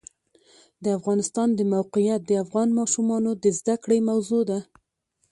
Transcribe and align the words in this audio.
د 0.83 0.85
افغانستان 0.97 1.47
د 1.53 1.59
موقعیت 1.73 2.21
د 2.25 2.31
افغان 2.43 2.69
ماشومانو 2.79 3.31
د 3.43 3.45
زده 3.59 3.75
کړې 3.83 3.99
موضوع 4.09 4.41
ده. 4.49 4.59